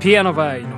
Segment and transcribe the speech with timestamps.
[0.00, 0.70] ピアノバー井上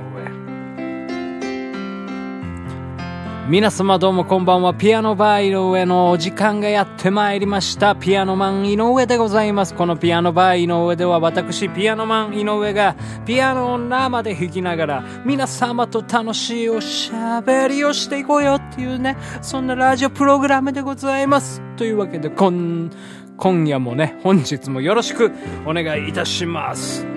[3.47, 4.73] 皆様どうもこんばんは。
[4.73, 7.95] ピアノバー井上のお時間がやってまいりました。
[7.95, 9.75] ピアノマン井上でございます。
[9.75, 21.61] このピアノバー井上では私、ピアノマン井上がピアノを生で弾きながら皆様と楽しいおしゃべりをしていこうよっていうね、そんなラジオプログラムでございます。
[21.77, 22.91] というわけで、こん、
[23.37, 25.31] 今夜もね、本日もよろしく
[25.65, 27.12] お願いいたします。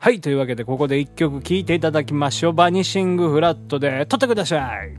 [0.00, 2.52] はい、というわけでここで一曲聴いていただきましょう。
[2.52, 4.96] バニシングフラットで撮ってください。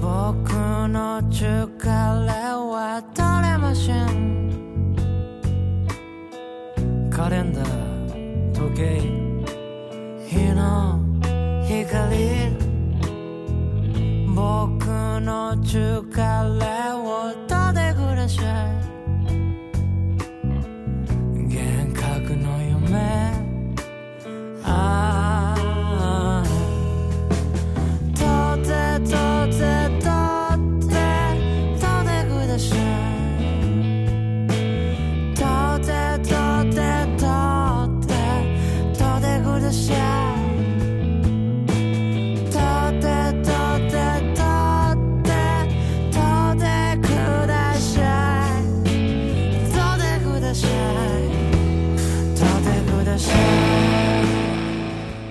[0.00, 0.52] 僕
[0.88, 4.30] の力は取れません。
[7.10, 9.00] カレンダー、時計、
[10.28, 11.00] 日の
[11.66, 12.70] 光。
[14.32, 14.86] 僕
[15.20, 17.49] の力を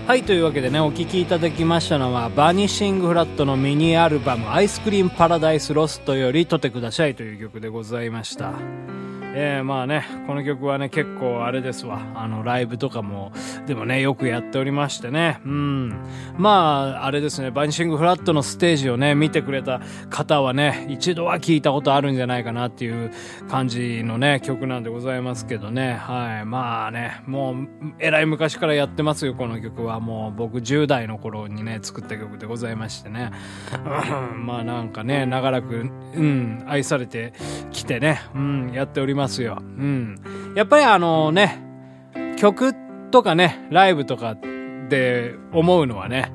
[0.07, 8.98] はいというわけでねお聴きいただきましたのはバニシングフラットのミニアルバム「アイスクリームパラダイスロスト」より「撮ってください」という曲でございました。
[9.35, 12.01] えー、まあね、この曲はね、結構あれですわ。
[12.15, 13.31] あの、ライブとかも、
[13.67, 15.39] でもね、よくやっておりましてね。
[15.45, 15.89] うん。
[16.35, 23.11] まあ、あれですね、バニシングフラットのステージをね、見てくれた方はね、一度は聞いたことあるんじゃないかなっていう
[23.47, 25.93] 感じのね、曲なんでございますけどね。
[25.93, 26.45] はい。
[26.45, 27.67] まあね、もう、
[27.99, 29.99] えらい昔からやってますよ、この曲は。
[29.99, 33.31] もう、僕10代の頃にね、作った曲でございましてね。
[34.35, 37.33] まあなんかね、長らく、うん、愛されて
[37.71, 39.59] きてね、うん、やっておりますますよ。
[39.61, 40.15] うん。
[40.55, 41.61] やっぱりあのね、
[42.37, 42.73] 曲
[43.11, 44.35] とかね、ライブとか
[44.89, 46.31] で思うのはね、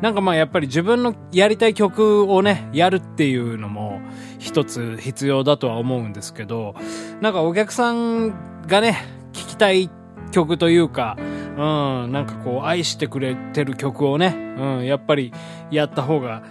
[0.00, 4.00] なんかまあやっぱり自分のやりたい曲をね、やるっていうのも
[4.38, 6.74] 一つ必要だとは思うんですけど、
[7.20, 9.90] なんかお客さんがね、聴きたい
[10.30, 15.32] 曲というか、うん、なんかこう愛してくれてる曲をね、うん、やっぱり
[15.70, 16.44] やった方が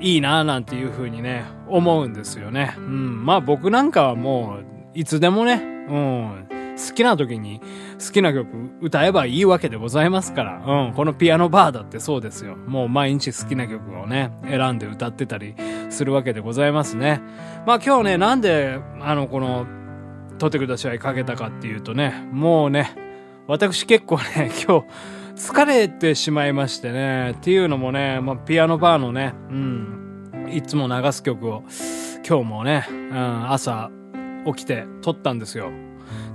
[0.00, 2.74] いいななんていう風にね、思うんですよね。
[2.76, 4.64] うん、まあ僕なんかはもう
[4.94, 5.54] いつでもね、
[5.88, 7.60] うん、好きな時に
[8.04, 8.48] 好きな曲
[8.80, 12.56] 歌えばいいわけでございますから、うん、このピアノバーだってそうですよ。
[12.56, 15.54] もう毎日好きな曲をね、選んで歌ってたり
[15.90, 17.20] するわけでございますね。
[17.66, 19.66] まあ今日ね、なんで、あの、この、
[20.38, 22.96] 撮ってくださいかけたかっていうとね、もうね、
[23.46, 24.86] 私結構ね、 今日、
[25.36, 31.62] 疲れてしまいましてね、っていうのもね、まあ、ピアノバーのね、うん、いつも流す曲を、
[32.26, 33.90] 今日もね、うん、朝
[34.46, 35.70] 起きて撮ったんですよ。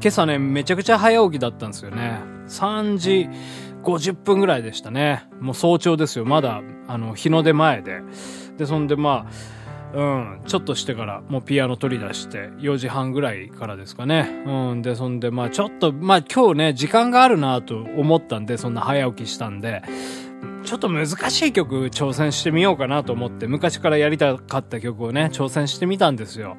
[0.01, 2.19] 今朝ね、めちゃくちゃ早起きだったんですよね。
[2.47, 3.29] 3時
[3.83, 5.27] 50分ぐらいでしたね。
[5.39, 6.25] もう早朝ですよ。
[6.25, 8.01] まだ、あの、日の出前で。
[8.57, 14.43] で、そんでまあ、うん、ちょっとしてからもうピアノ取り出して4時半ぐらいからですかね。
[14.45, 19.83] うん、で、そんでまあちょっと、まあ今日ね、時間があるなと思ったんで、そんな早起きしたんで、
[20.66, 26.57] ちょっと難しい曲挑戦してみようかなと思って、昔からやりたかった曲をね、挑戦してみたんですよ。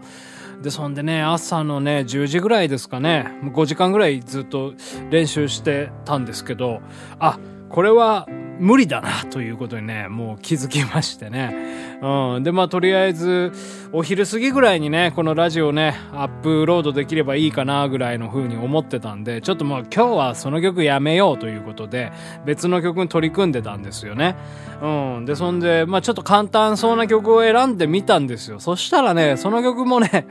[0.63, 4.75] で、そんでね、朝のね、10時ぐらいですかね、5時間ぐらいずっと
[5.11, 6.81] 練習してたんですけど、
[7.19, 8.27] あ、これは
[8.59, 11.55] 無理だなということにね、もう気づきましてね。
[12.03, 12.43] うん。
[12.43, 13.53] で、まあとりあえず、
[13.93, 22.13] お昼過ぎぐらいにね、このラジオね、アップロードできればいいかなぐらいの風に思ってたんで、ちょっともう今日はその曲やめようということで、
[22.45, 24.37] 別の曲に取り組んでたんですよね。
[24.83, 25.25] うん。
[25.25, 28.61] で、そんで、まあちょっと簡単そうな曲を選んでみたんですよ。
[28.61, 30.27] そしたらね、その曲もね、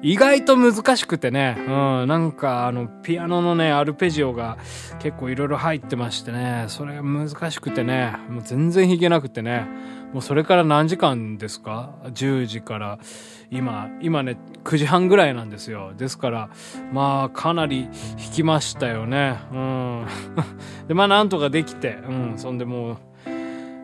[0.00, 1.70] 意外と難しくてね、う
[2.04, 4.56] ん、なんかあの、ピアノのね、アルペジオが
[5.00, 9.66] 結構いろいろ入ってましてね、それが難しくてね、もう全然弾けなくてね、
[10.12, 12.98] もうそれから何時間ですか ?10 時から
[13.50, 15.92] 今、今ね、9時半ぐらいなんですよ。
[15.96, 16.50] ですから、
[16.92, 19.38] まあ、かなり弾きましたよね。
[19.52, 20.06] うん。
[20.86, 22.96] で、まあ、なんとかできて、うん、そんでもう、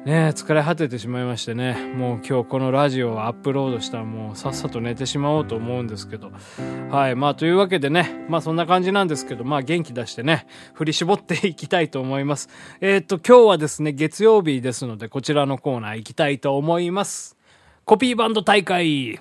[0.04, 6.30] ね疲れ果ててしまいましてね、もう今日このラジオをアップロードしたらもうさっさと寝てしまおうと思うんですけど。
[6.90, 7.16] はい。
[7.16, 12.50] まあというわけでね、まあそんな感じなんですけど、まあ元気出してね、振り絞っていきたいと思います。
[12.80, 17.36] えー、っと、今日はですね、月曜日ですので、こちらのコーナー行きたいと思います。
[17.84, 19.18] コピーバンド大会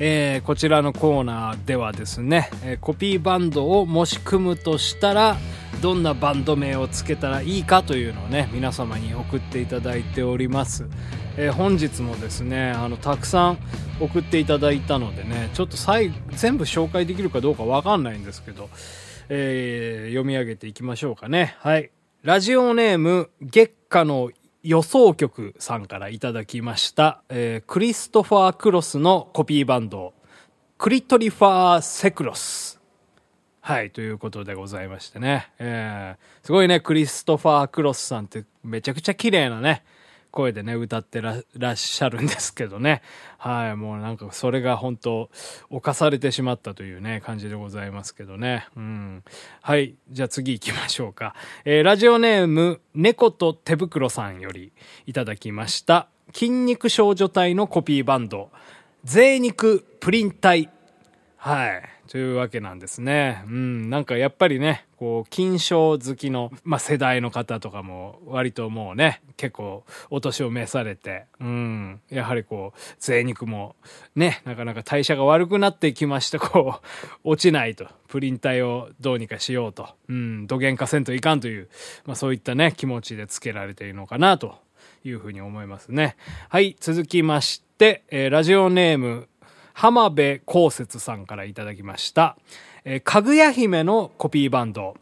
[0.00, 5.36] えー、こちらのコーナーではですね、えー、コピーバンドをもし組むとしたら
[5.82, 10.86] どんなバンド名をつけたらいいかというのをね皆様に送っていただいております、
[11.36, 13.58] えー、本日もですねあのたくさん
[14.00, 18.70] 送っていただいたのでねちょっと最全部紹介できるかどうかわかんないんですけど、
[19.28, 21.56] え、読み上げていきましょうかね。
[21.58, 21.90] はい。
[22.22, 24.30] ラジオネーム月下の
[24.62, 30.14] 予想曲さんからいただきました、えー、クリストファー・クロスのコピーバンド、
[30.76, 32.80] クリトリファー・セクロス。
[33.60, 35.52] はい、ということでございましてね。
[35.58, 39.84] えー、すごいね、クリストファー・クロスさんってめちゃくちゃ綺麗なね、
[40.38, 41.42] 声でね、歌ってら
[41.72, 43.02] っしゃるんですけどね。
[43.38, 45.30] はい、もうなんかそれが本当、
[45.68, 48.68] 犯されてしまったというね、感じでございますけどね。
[48.76, 49.24] うん。
[49.62, 51.34] はい、じゃあ次行きましょうか。
[51.64, 54.72] えー、ラジオネーム、猫と手袋さんより
[55.06, 56.08] いただきました。
[56.32, 58.52] 筋肉少女隊のコピーバンド、
[59.02, 60.70] 贅肉プリン体。
[61.36, 61.82] はい。
[62.08, 63.44] というわけなんですね。
[63.46, 73.76] うん、なんかやっぱりね、こう、金賞好きの、まあ、世代の方とかも、割ともうね、結構、お年を召されて、うん、やはりこう、贅肉も、
[74.16, 76.80] ね、なかなか代謝が悪くなってきまして、こ
[77.24, 77.86] う、落ちないと。
[78.08, 79.90] プリン体をどうにかしようと。
[80.08, 81.68] うん、土幻化せんといかんという、
[82.06, 84.56] まあ、そういったね、気持ちでつけられているのかな、と
[85.04, 86.16] いうふうに思いますね。
[86.48, 89.28] はい、続きまして、えー、ラジオネーム、
[89.78, 92.36] 浜辺光節さんからいただきました。
[92.84, 94.96] えー、かぐや姫のコピーバンド、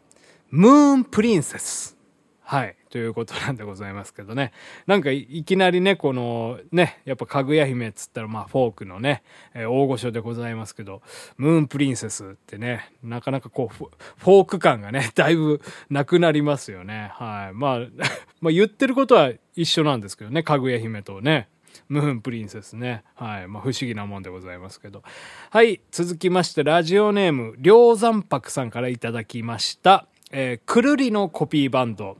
[0.51, 1.97] ムーンプリンセス。
[2.41, 2.75] はい。
[2.91, 4.51] ということなんでございますけどね。
[4.85, 9.23] なんかいきなりね、このね、やっぱかぐや姫っつったらまあフォークのね、
[9.55, 11.01] えー、大御所でございますけど、
[11.37, 15.59] ムーンプリンセスってね、なかなかこうフォーク感がね、 だいぶ
[15.89, 17.09] なくなりますよね。
[17.15, 17.55] はい。
[17.55, 17.79] まあ、
[18.41, 21.49] まあ言ってることは一緒なんですけどね、かぐや姫とね。
[21.89, 23.03] ムーンプリンセスね。
[23.15, 23.47] はい。
[23.47, 25.03] まあ、不思議なもんでございますけど。
[25.49, 25.81] はい。
[25.91, 30.07] 続きまして、ラジオネーム、梁山泊さんからいただきました。
[30.31, 32.17] えー、くるりのコピーバンド、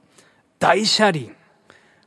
[0.59, 1.35] 大車輪。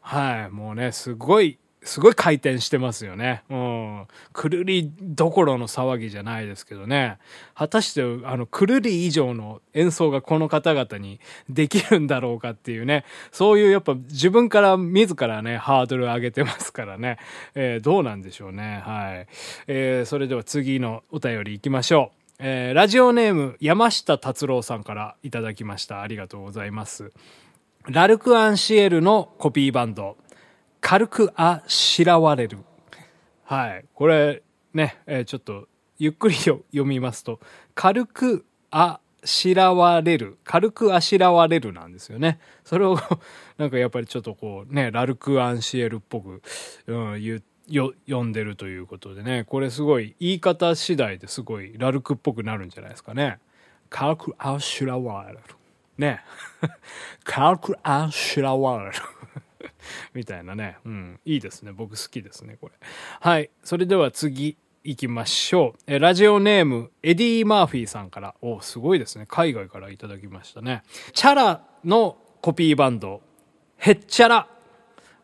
[0.00, 0.50] はい。
[0.50, 3.42] もうね、すごいすごい回転してますよね。
[3.48, 4.06] うん。
[4.32, 7.18] くるりどころの騒ぎじゃないですけどね。
[7.54, 13.04] 果たして、あの、くるり以上の演奏がこの方々にできるんだろうかっていうね。
[13.32, 17.18] そういうやっぱ自分から自らね、ハードル上げてますからね。
[17.54, 18.82] えー、どうなんでしょうね。
[18.84, 19.26] はい。
[19.66, 22.20] えー、それでは次のお便り行きましょう。
[22.40, 26.02] えー、ラジオネーム山下達郎さんからいただきました。
[26.02, 27.12] ありがとうございます。
[27.86, 30.18] ラルク・アンシエルのコピーバンド。
[30.80, 32.58] 軽くあしらわれる。
[33.44, 33.84] はい。
[33.94, 34.42] これ、
[34.72, 35.68] ね、えー、ちょっと、
[35.98, 37.40] ゆっくり読みますと、
[37.74, 40.38] 軽くあしらわれる。
[40.44, 42.38] 軽くあしらわれるなんですよね。
[42.64, 42.98] それを
[43.58, 46.42] なんかやっぱりちょっとこう、ね、ラルク・アンシエルっぽく、
[46.86, 53.38] うん、言よ、読んでるということでね、これすごい、言い方次第ですごい、ラルクっぽくなるんじゃないですかね。
[53.88, 55.38] 軽くあしらわれる。
[55.96, 56.22] ね。
[57.24, 58.92] 軽くあしらわれる。
[60.14, 60.78] みたいなね。
[60.84, 61.20] うん。
[61.24, 61.72] いいですね。
[61.72, 62.74] 僕好きですね、これ。
[63.20, 63.50] はい。
[63.64, 65.80] それでは次行きましょう。
[65.86, 68.34] えラジオネーム、エディ・マーフィーさんから。
[68.40, 69.26] お、すごいですね。
[69.28, 70.82] 海外からいただきましたね。
[71.12, 73.22] チャラのコピーバンド、
[73.76, 74.48] へっちゃら。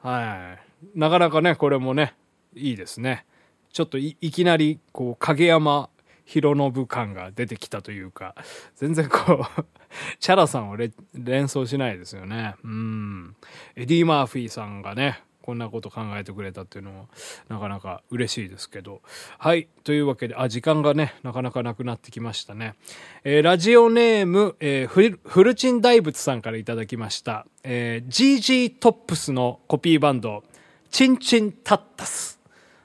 [0.02, 0.56] は
[0.94, 0.98] い。
[0.98, 2.14] なかなかね、これもね、
[2.54, 3.26] いいですね。
[3.72, 5.88] ちょっといきなり、こう、影山
[6.26, 8.34] 弘信感が出てきたというか、
[8.74, 9.64] 全然こう
[10.20, 10.76] チャラさんを
[11.14, 12.56] 連想しないですよね。
[12.64, 13.36] うん。
[13.76, 17.08] エディ・マーフィーさんがね、こんなこと考えてくれたっていうのも、
[17.48, 19.00] なかなか嬉しいですけど。
[19.38, 19.68] はい。
[19.84, 22.74] というわけで、あ、時間がね、なかなかなくなってきましたね。
[23.22, 27.46] えー、ラジオネーム、えー、フルチン大仏さんからいただきました。
[27.62, 30.42] えー、GG トップスのコピーバンド、
[30.90, 32.40] チンチンタッタス。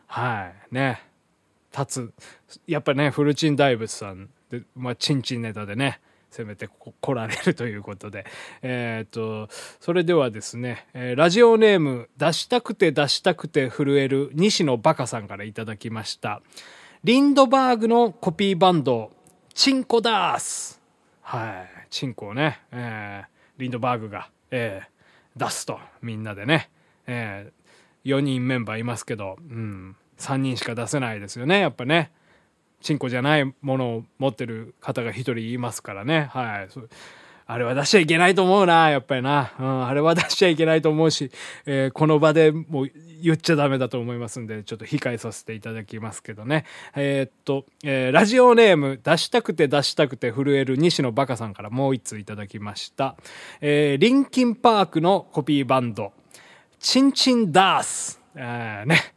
[0.05, 0.75] はい。
[0.75, 1.10] ね。
[1.77, 2.13] 立
[2.49, 2.59] つ。
[2.67, 6.01] やっぱね、フルチン大仏さんで、まあ、チンチンネタでね、
[6.31, 8.25] 攻めてこ来られるということで。
[8.63, 9.49] えー、っと、
[9.79, 16.41] それではですね、えー、ラジオネーム、出したくて出したくて震える西野バカさんからいただきました。
[17.03, 19.11] リンドバーグのコピーバンド、
[19.53, 20.81] チンコダース。
[21.21, 21.87] はい。
[21.89, 26.69] チンコをね、えー、リンドバーグが、えー、出すと、みんなでね。
[27.07, 29.95] えー、4人メンバーいますけど、うん。
[30.17, 32.11] 3人しか出せないですよね、やっぱね。
[32.81, 36.29] チンコじゃないものを持ってる方が一人いますからね。
[36.31, 36.69] はい。
[37.51, 39.53] あれは出しちゃいけないと思うな、やっぱりな。
[39.59, 41.31] うん、あれは出しちゃいけないと思うし、
[41.65, 42.91] えー、この場でもう
[43.21, 46.65] 言っちゃダメだと思いますんで、ちょっと控えさせていただきますけどね。
[46.95, 53.17] えー、っと、えー、ラジオネーム、出したくて出したくて震える西野バカさんからもう一通いただきました。
[53.59, 56.13] えー、リンキンパークのコピーバンド、
[56.79, 58.21] チンチンダース。
[58.35, 59.13] えー、ね。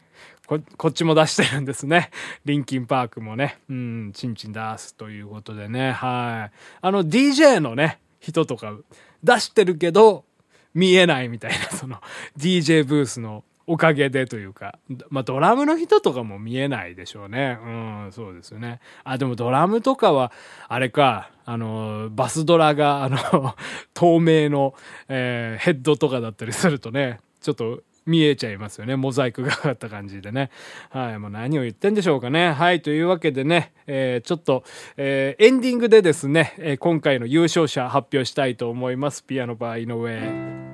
[0.47, 2.11] こっちも出してるんですね。
[2.45, 3.59] リンキンパークもね。
[3.71, 5.93] うん、チンチン出すということでね。
[5.93, 6.57] はい。
[6.83, 8.77] あの、DJ のね、人とか
[9.23, 10.25] 出してるけど、
[10.75, 12.01] 見えないみたいな、 その、
[12.37, 17.59] DJ ブースのおかげでというか、まあドラムの人とかも見えないでしょうね。
[17.63, 17.69] う
[18.09, 18.81] ん、そうですよね。
[19.05, 20.31] あ、でもドラムとかは、
[20.69, 23.17] あれか、あの、バスドラが、あの、
[23.95, 24.75] 透明の、
[25.09, 28.96] えー、ヘッドとかだったりするとね、ちょっと見えちゃいますよね。
[28.96, 30.50] モザイクがかかった感じでね。
[30.90, 31.18] はい。
[31.18, 32.52] もう何を言ってんでしょうかね。
[32.52, 32.82] はい。
[32.82, 34.64] というわけでね、えー、ちょっと、
[34.96, 39.25] えー、エンディングでですね、えー、今回の優勝者発表したいと思います。
[39.25, 40.74] ピアノバー井上。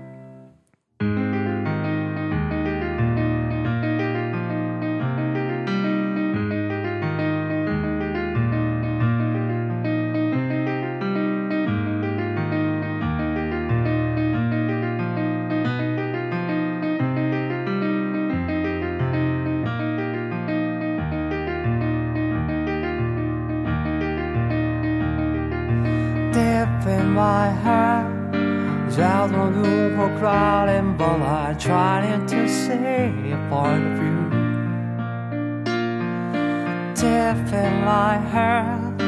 [37.30, 39.02] everything I had.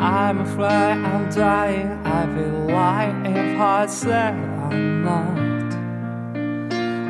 [0.00, 1.90] I'm afraid I'm dying.
[2.06, 4.32] I'd be lying if I said
[4.64, 5.36] I'm not.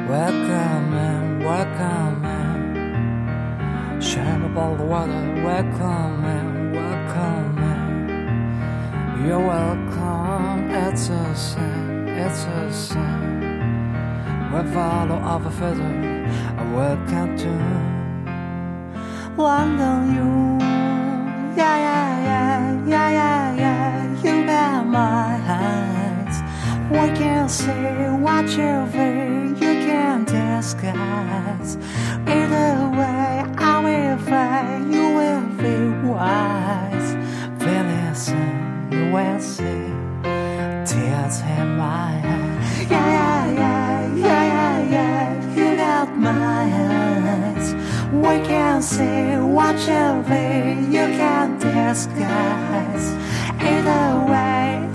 [0.08, 4.00] Welcome in, welcome in.
[4.00, 5.24] Shame about the weather.
[5.48, 9.26] Welcome in, welcome in.
[9.26, 10.70] You're welcome.
[10.70, 13.30] It's a sin, it's a sin.
[14.52, 15.94] We follow our feather.
[16.74, 17.98] Welcome to
[19.38, 20.59] to you.
[21.57, 24.23] Yeah, yeah, yeah, yeah, yeah, yeah.
[24.23, 26.37] You got my eyes.
[26.90, 27.71] We can see
[28.25, 31.76] what you feel, you can disguise.
[32.26, 37.11] Either way, I will find you will be wise.
[37.62, 38.18] Feel it,
[38.90, 39.92] you will see
[40.85, 42.17] tears in my
[48.78, 49.76] can see what
[50.94, 53.06] you can't disguise.
[53.58, 54.88] Either way,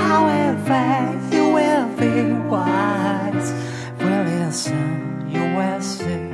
[0.66, 3.52] fade, you will be wise.
[4.00, 6.30] Really soon, you will see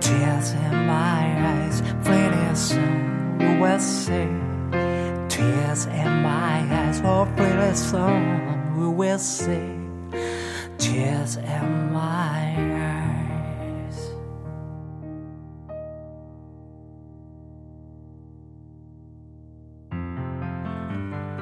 [0.00, 1.82] tears in my eyes.
[2.08, 4.28] Really soon, you will see
[5.28, 7.02] tears in my eyes.
[7.04, 9.74] Oh, pretty soon we will see
[10.78, 12.65] tears in my eyes.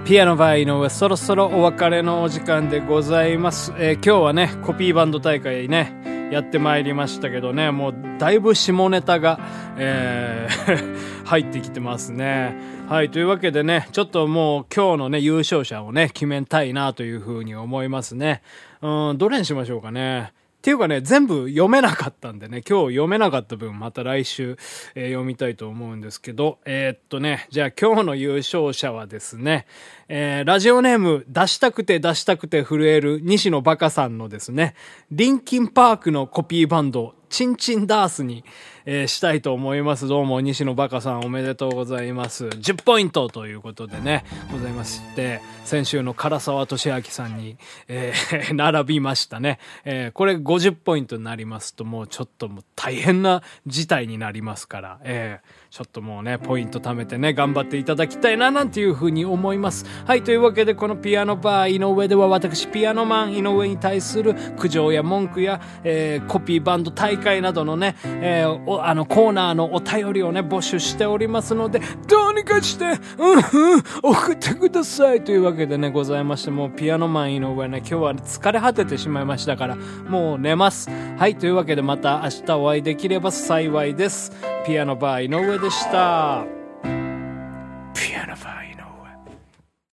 [0.05, 9.41] ピアノバイの上そろそろお別れのお時間でございます、えー、今日はねコピーバンド大会ねやってまいりましたけどねもうだいぶ下ネタが、
[9.79, 12.55] えー 入ってきてますね。
[12.89, 13.11] はい。
[13.11, 18.43] というわけでね、ちょっともう今日のね、優勝者をね、決めたいなというふうに思いますね。
[18.83, 20.33] うん、どれにしましょうかね。
[20.65, 24.57] っていうかね、全部読めなかったんでね、今日読めなかった分、また来週、
[24.95, 29.67] えー、読みたいと思うんですけど、えー、っとね、じゃあ今日の優勝者はですね、
[30.09, 34.75] えー、ラジオネーム、出したくて出したくて震える西野バカさんのですね、
[35.11, 38.45] リンキンパークのコピーバンド、チンチンダースに、
[38.87, 40.07] えー、したいと思います。
[40.07, 42.45] どうも、西野バカさんおめでとうございます。
[42.45, 47.57] 10ポイントということでね、ございまして、先週の唐沢俊明さんに、
[47.89, 49.59] えー、 並びましたね。
[49.85, 59.85] えー、これ50ポイントになりますと、もうちょっともう大変な事態になりますから、えー、ちょっともうね、ポイント貯めてね、頑張っていただきたいな、なんていうふうに思います。
[60.07, 72.85] はい、というわけで、このピアノバー井上では、私、ピアノマン井上に対する苦情や文句や、えー、コピーバンド大会などのね、えー、あのコーナーのお便りをね、募集しておりますので、どうにかして、
[73.19, 79.77] うんうん、送ってくださいというわけでね、ございまして、もうピアノマン井上ね、今日は疲れ果ててしまいましたから、
[80.09, 80.89] もう寝ます。
[81.19, 84.55] はい、というわけでまた明日お会いできれば幸いです。
[84.65, 86.54] ピアノバー井上でした。